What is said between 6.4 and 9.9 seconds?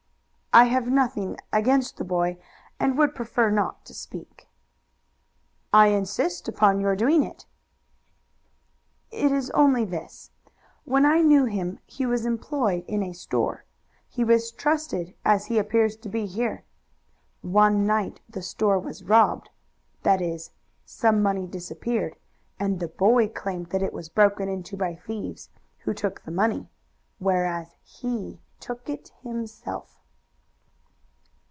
upon your doing it." "It is only